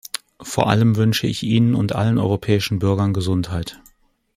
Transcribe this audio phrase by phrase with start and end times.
[0.41, 3.79] Vor allem wünsche ich Ihnen und allen europäischen Bürgern Gesundheit.